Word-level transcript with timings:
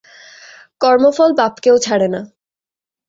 কর্মফল 0.81 1.29
বাপকেও 1.33 1.75
ছাড়ে 1.77 2.07
না। 2.07 2.21